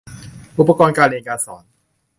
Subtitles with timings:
[0.59, 1.63] อุปกรณ์การเรียนการสอน